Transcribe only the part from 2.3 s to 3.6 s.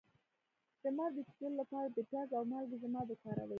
او مالګې ضماد وکاروئ